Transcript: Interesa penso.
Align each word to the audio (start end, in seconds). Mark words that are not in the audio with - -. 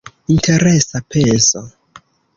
Interesa 0.35 0.97
penso. 1.13 1.61